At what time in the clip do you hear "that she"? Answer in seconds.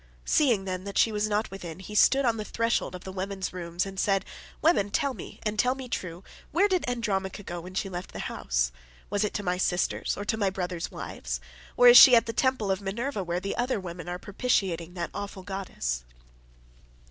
0.85-1.11